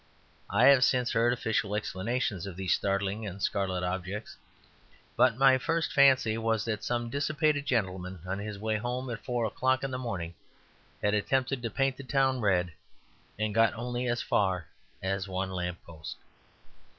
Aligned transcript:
I 0.49 0.65
have 0.65 0.83
since 0.83 1.11
heard 1.11 1.31
official 1.31 1.75
explanations 1.75 2.47
of 2.47 2.55
these 2.55 2.73
startling 2.73 3.27
and 3.27 3.39
scarlet 3.39 3.83
objects. 3.83 4.35
But 5.15 5.37
my 5.37 5.59
first 5.59 5.93
fancy 5.93 6.39
was 6.39 6.65
that 6.65 6.83
some 6.83 7.11
dissipated 7.11 7.67
gentleman 7.67 8.17
on 8.25 8.39
his 8.39 8.57
way 8.57 8.77
home 8.77 9.11
at 9.11 9.23
four 9.23 9.45
o'clock 9.45 9.83
in 9.83 9.91
the 9.91 9.99
morning 9.99 10.33
had 11.03 11.13
attempted 11.13 11.61
to 11.61 11.69
paint 11.69 11.97
the 11.97 12.03
town 12.03 12.41
red 12.41 12.73
and 13.37 13.53
got 13.53 13.75
only 13.75 14.07
as 14.07 14.23
far 14.23 14.65
as 15.03 15.27
one 15.27 15.51
lamp 15.51 15.77
post. 15.85 16.15